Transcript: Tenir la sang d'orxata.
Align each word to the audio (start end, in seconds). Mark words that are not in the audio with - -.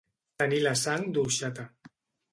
Tenir 0.43 0.61
la 0.63 0.71
sang 0.85 1.05
d'orxata. 1.19 1.71